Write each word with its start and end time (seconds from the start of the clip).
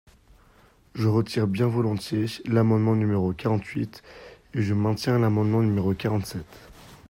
Je 0.95 1.07
retire 1.07 1.45
bien 1.45 1.67
volontiers 1.67 2.25
l’amendement 2.45 2.95
numéro 2.95 3.33
quarante-huit, 3.33 4.01
et 4.55 4.63
je 4.63 4.73
maintiens 4.73 5.19
l’amendement 5.19 5.61
numéro 5.61 5.93
quarante-sept. 5.93 6.47